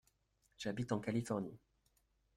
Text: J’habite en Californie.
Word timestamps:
J’habite 0.57 0.93
en 0.93 0.99
Californie. 0.99 1.59